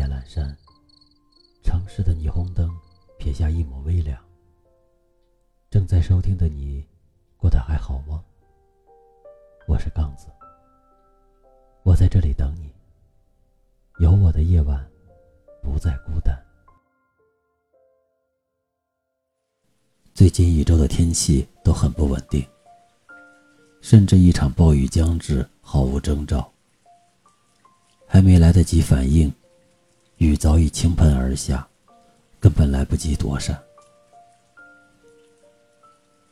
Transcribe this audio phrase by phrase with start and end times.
[0.00, 0.56] 夜阑珊，
[1.62, 2.74] 城市的霓虹灯
[3.18, 4.18] 撇下一抹微凉。
[5.68, 6.82] 正在收听的你，
[7.36, 8.24] 过得还好吗？
[9.68, 10.28] 我是杠子，
[11.82, 12.72] 我在这里等你。
[13.98, 14.90] 有我的夜晚，
[15.62, 16.34] 不再孤单。
[20.14, 22.42] 最近一周的天气都很不稳定，
[23.82, 26.50] 甚至一场暴雨将至，毫无征兆。
[28.06, 29.30] 还没来得及反应。
[30.20, 31.66] 雨早已倾盆而下，
[32.38, 33.58] 根本来不及躲闪。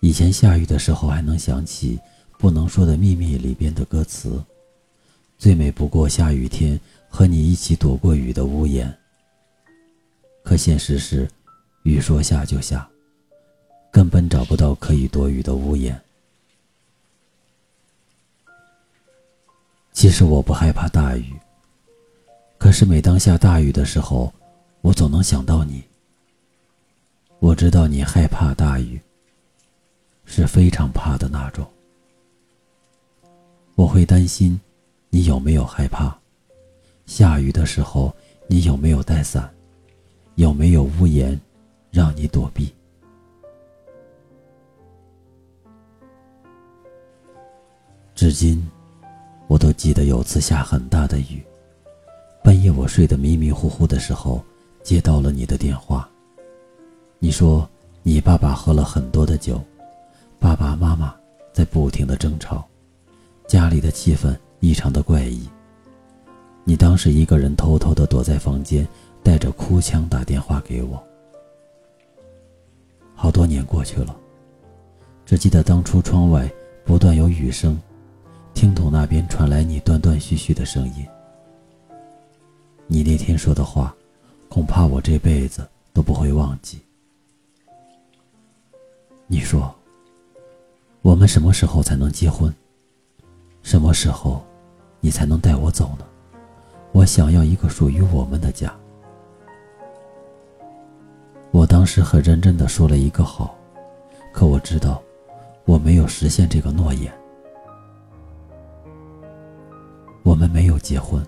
[0.00, 1.96] 以前下雨的时候，还能想起
[2.36, 4.42] 《不能说的秘密》里边的歌词
[5.38, 6.78] ：“最美不过下雨天，
[7.08, 8.92] 和你一起躲过雨的屋檐。”
[10.42, 11.30] 可现实是，
[11.84, 12.88] 雨说下就下，
[13.92, 16.02] 根本找不到可以躲雨的屋檐。
[19.92, 21.32] 其实我不害怕大雨。
[22.66, 24.34] 可是每当下大雨的时候，
[24.80, 25.84] 我总能想到你。
[27.38, 29.00] 我知道你害怕大雨，
[30.24, 31.64] 是非常怕的那种。
[33.76, 34.60] 我会担心，
[35.10, 36.12] 你有没有害怕？
[37.06, 38.12] 下雨的时候，
[38.48, 39.48] 你有没有带伞？
[40.34, 41.40] 有没有屋檐，
[41.92, 42.74] 让你躲避？
[48.16, 48.68] 至今，
[49.46, 51.40] 我都记得有次下很大的雨。
[52.46, 54.40] 半夜我睡得迷迷糊糊的时候，
[54.84, 56.08] 接到了你的电话。
[57.18, 57.68] 你说
[58.04, 59.60] 你爸爸喝了很多的酒，
[60.38, 61.12] 爸爸妈妈
[61.52, 62.64] 在不停的争吵，
[63.48, 65.48] 家里的气氛异常的怪异。
[66.62, 68.86] 你当时一个人偷偷的躲在房间，
[69.24, 71.02] 带着哭腔打电话给我。
[73.12, 74.16] 好多年过去了，
[75.24, 76.48] 只记得当初窗外
[76.84, 77.76] 不断有雨声，
[78.54, 81.04] 听筒那边传来你断断续续的声音。
[82.88, 83.94] 你那天说的话，
[84.48, 86.80] 恐怕我这辈子都不会忘记。
[89.26, 89.74] 你说，
[91.02, 92.54] 我们什么时候才能结婚？
[93.62, 94.44] 什么时候，
[95.00, 96.06] 你才能带我走呢？
[96.92, 98.72] 我想要一个属于我们的家。
[101.50, 103.58] 我当时很认真的说了一个好，
[104.32, 105.02] 可我知道，
[105.64, 107.12] 我没有实现这个诺言。
[110.22, 111.26] 我们没有结婚。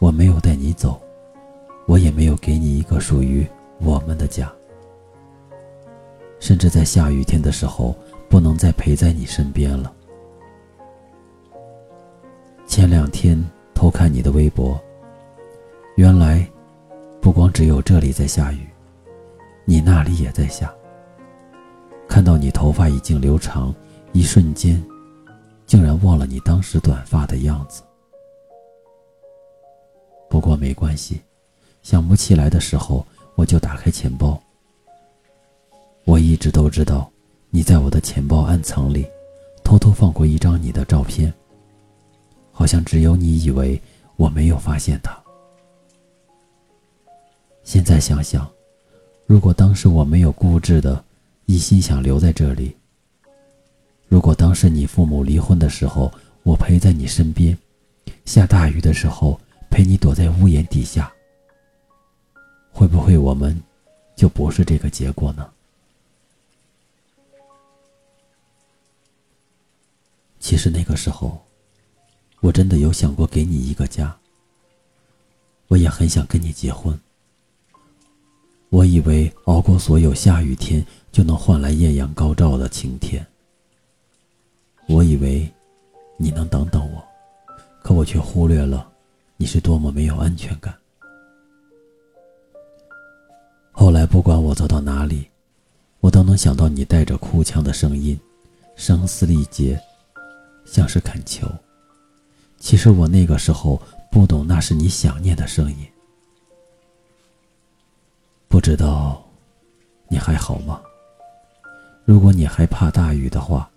[0.00, 0.98] 我没有带你走，
[1.86, 3.46] 我也没有给你一个属于
[3.80, 4.50] 我们的家。
[6.40, 7.94] 甚至在下雨天的时候，
[8.26, 9.92] 不能再陪在你身边了。
[12.66, 13.38] 前两天
[13.74, 14.80] 偷看你的微博，
[15.96, 16.48] 原来
[17.20, 18.66] 不光只有这里在下雨，
[19.66, 20.72] 你那里也在下。
[22.08, 23.74] 看到你头发已经留长，
[24.12, 24.82] 一瞬间，
[25.66, 27.82] 竟然忘了你当时短发的样子。
[30.40, 31.20] 不过没关系，
[31.82, 34.42] 想不起来的时候我就打开钱包。
[36.06, 37.12] 我一直都知道，
[37.50, 39.06] 你在我的钱包暗藏里，
[39.62, 41.30] 偷偷放过一张你的照片。
[42.52, 43.78] 好像只有你以为
[44.16, 45.14] 我没有发现它。
[47.62, 48.50] 现在想想，
[49.26, 51.04] 如果当时我没有固执的，
[51.44, 52.74] 一心想留在这里；
[54.08, 56.10] 如果当时你父母离婚的时候，
[56.44, 57.54] 我陪在你身边；
[58.24, 59.38] 下大雨的时候。
[59.70, 61.10] 陪你躲在屋檐底下，
[62.72, 63.58] 会不会我们
[64.16, 65.50] 就不是这个结果呢？
[70.38, 71.40] 其实那个时候，
[72.40, 74.14] 我真的有想过给你一个家。
[75.68, 76.98] 我也很想跟你结婚。
[78.70, 83.24] 我以为熬过所有下雨天，就能换来艳阳高照的晴天。
[84.88, 85.48] 我以为
[86.16, 87.04] 你能等等我，
[87.82, 88.90] 可我却忽略了。
[89.40, 90.76] 你是多么没有安全感。
[93.72, 95.30] 后来不管我走到哪里，
[96.00, 98.20] 我都能想到你带着哭腔的声音，
[98.76, 99.80] 声嘶力竭，
[100.66, 101.48] 像是恳求。
[102.58, 103.80] 其实我那个时候
[104.12, 105.88] 不懂，那是你想念的声音。
[108.46, 109.26] 不知道
[110.08, 110.82] 你还好吗？
[112.04, 113.70] 如果你还怕大雨的话，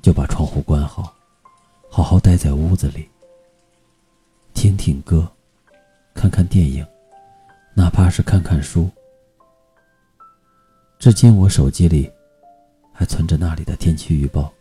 [0.00, 1.14] 就把窗户关好，
[1.90, 3.06] 好好待在屋子里。
[4.54, 5.28] 听听歌，
[6.14, 6.86] 看看电影，
[7.74, 8.88] 哪怕是看看书。
[10.98, 12.10] 至今我手机里
[12.92, 14.52] 还存着那里的天气预报。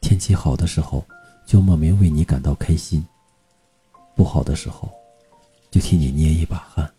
[0.00, 1.02] 天气好的时候，
[1.46, 3.00] 就莫名为你感到开心；
[4.14, 4.90] 不好的时候，
[5.70, 6.92] 就替你捏一把汗。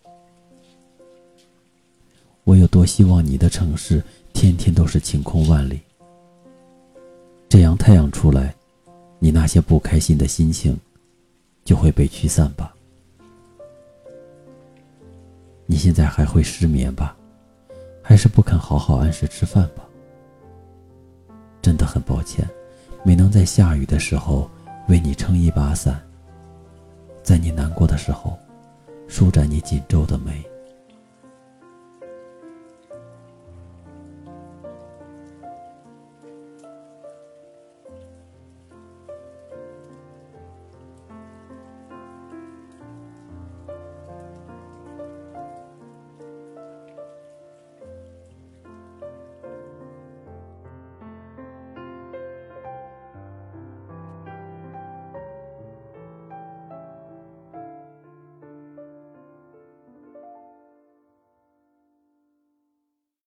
[2.46, 4.04] 我有多希望你的城市
[4.34, 5.80] 天天都是晴空万里，
[7.48, 8.56] 这样太阳出来，
[9.20, 10.76] 你那些不开心的心情。
[11.64, 12.74] 就会被驱散吧。
[15.66, 17.16] 你现在还会失眠吧？
[18.02, 19.84] 还是不肯好好按时吃饭吧？
[21.62, 22.46] 真的很抱歉
[23.04, 24.50] 没能在下雨的时候
[24.90, 26.02] 为你撑一把伞。
[27.24, 28.38] 在你难过的时候
[29.08, 30.44] 舒展你紧皱的眉。